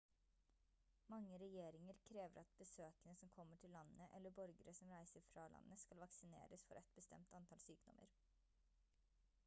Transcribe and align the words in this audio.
mange 1.07 1.37
regjeringer 1.37 1.91
krever 2.09 2.39
at 2.41 2.55
besøkende 2.61 3.15
som 3.19 3.29
kommer 3.35 3.55
til 3.55 3.69
landet 3.69 4.07
eller 4.15 4.29
borgere 4.39 4.73
som 4.79 4.91
reiser 4.95 5.23
fra 5.33 5.45
landet 5.55 5.81
skal 5.83 6.01
vaksineres 6.05 6.65
for 6.71 6.79
et 6.83 6.91
bestemt 6.95 7.35
antall 7.41 7.61
sykdommer 7.67 8.11